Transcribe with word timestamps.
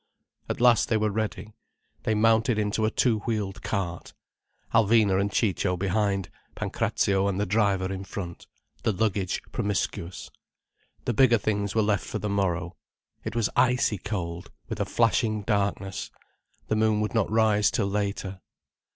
At 0.49 0.59
last 0.59 0.89
they 0.89 0.97
were 0.97 1.11
ready. 1.11 1.53
They 2.05 2.15
mounted 2.15 2.57
into 2.57 2.85
a 2.85 2.89
two 2.89 3.19
wheeled 3.19 3.61
cart, 3.61 4.15
Alvina 4.73 5.21
and 5.21 5.31
Ciccio 5.31 5.77
behind, 5.77 6.31
Pancrazio 6.55 7.27
and 7.27 7.39
the 7.39 7.45
driver 7.45 7.93
in 7.93 8.03
front, 8.03 8.47
the 8.81 8.91
luggage 8.93 9.43
promiscuous. 9.51 10.31
The 11.05 11.13
bigger 11.13 11.37
things 11.37 11.75
were 11.75 11.83
left 11.83 12.07
for 12.07 12.17
the 12.17 12.29
morrow. 12.29 12.75
It 13.23 13.35
was 13.35 13.51
icy 13.55 13.99
cold, 13.99 14.49
with 14.69 14.79
a 14.79 14.85
flashing 14.85 15.43
darkness. 15.43 16.09
The 16.67 16.75
moon 16.77 16.99
would 17.01 17.13
not 17.13 17.29
rise 17.29 17.69
till 17.69 17.85
later. 17.85 18.41